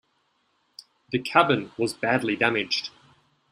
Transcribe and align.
The 1.11 1.19
cabin 1.19 1.71
was 1.77 1.93
badly 1.93 2.35
damaged. 2.35 2.89